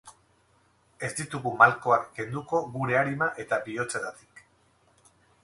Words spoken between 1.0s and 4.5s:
Ez ditugu malkoak kenduko gure arima eta bihotzetatik.